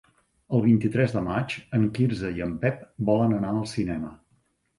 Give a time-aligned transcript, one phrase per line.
[0.55, 4.13] El vint-i-tres de maig en Quirze i en Pep volen anar al cinema.